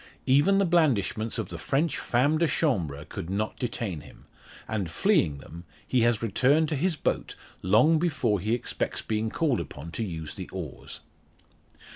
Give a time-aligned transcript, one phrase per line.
[0.25, 4.25] Even the blandishments of the French femme de chambre could not detain him;
[4.67, 9.59] and fleeing them, he has returned to his boat long before he expects being called
[9.59, 11.01] upon to use the oars.